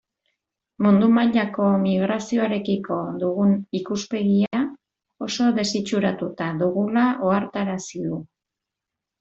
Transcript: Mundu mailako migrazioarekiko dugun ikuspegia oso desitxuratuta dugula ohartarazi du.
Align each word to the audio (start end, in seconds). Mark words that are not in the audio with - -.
Mundu 0.85 1.09
mailako 1.17 1.65
migrazioarekiko 1.83 2.97
dugun 3.25 3.53
ikuspegia 3.81 4.63
oso 5.29 5.51
desitxuratuta 5.61 6.51
dugula 6.65 7.05
ohartarazi 7.31 8.05
du. 8.09 8.21